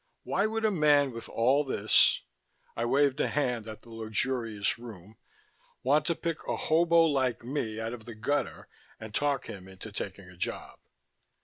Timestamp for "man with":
0.71-1.29